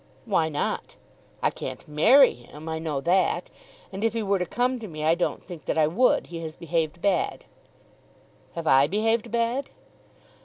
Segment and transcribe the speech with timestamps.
[0.25, 0.95] "Why not?
[1.43, 2.67] I can't marry him.
[2.67, 3.51] I know that.
[3.91, 6.25] And if he were to come to me, I don't think that I would.
[6.25, 7.45] He has behaved bad."
[8.55, 9.69] "Have I behaved bad?"